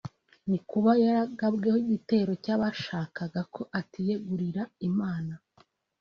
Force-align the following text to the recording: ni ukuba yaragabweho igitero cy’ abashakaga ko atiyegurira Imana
ni 0.49 0.57
ukuba 0.61 0.91
yaragabweho 1.03 1.77
igitero 1.85 2.31
cy’ 2.43 2.51
abashakaga 2.55 3.41
ko 3.53 3.61
atiyegurira 3.79 4.63
Imana 4.89 5.33